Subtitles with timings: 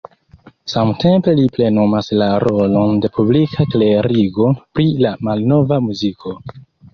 [0.71, 6.35] Samtempe li plenumas la rolon de publika klerigo pri la malnova muziko.